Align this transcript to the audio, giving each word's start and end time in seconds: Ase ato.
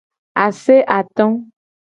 Ase 0.43 0.77
ato. 0.99 1.25